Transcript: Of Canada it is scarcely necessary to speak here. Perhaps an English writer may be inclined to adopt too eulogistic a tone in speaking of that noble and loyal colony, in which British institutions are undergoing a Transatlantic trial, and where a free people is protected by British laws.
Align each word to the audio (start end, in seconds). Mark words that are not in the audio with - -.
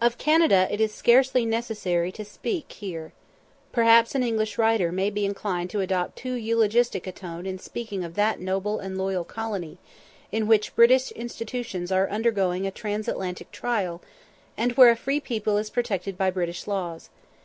Of 0.00 0.18
Canada 0.18 0.66
it 0.72 0.80
is 0.80 0.92
scarcely 0.92 1.46
necessary 1.46 2.10
to 2.10 2.24
speak 2.24 2.72
here. 2.72 3.12
Perhaps 3.70 4.16
an 4.16 4.24
English 4.24 4.58
writer 4.58 4.90
may 4.90 5.08
be 5.08 5.24
inclined 5.24 5.70
to 5.70 5.78
adopt 5.80 6.16
too 6.16 6.32
eulogistic 6.32 7.06
a 7.06 7.12
tone 7.12 7.46
in 7.46 7.60
speaking 7.60 8.02
of 8.02 8.14
that 8.16 8.40
noble 8.40 8.80
and 8.80 8.98
loyal 8.98 9.22
colony, 9.22 9.78
in 10.32 10.48
which 10.48 10.74
British 10.74 11.12
institutions 11.12 11.92
are 11.92 12.10
undergoing 12.10 12.66
a 12.66 12.72
Transatlantic 12.72 13.52
trial, 13.52 14.02
and 14.56 14.72
where 14.72 14.90
a 14.90 14.96
free 14.96 15.20
people 15.20 15.56
is 15.58 15.70
protected 15.70 16.18
by 16.18 16.28
British 16.28 16.66
laws. 16.66 17.08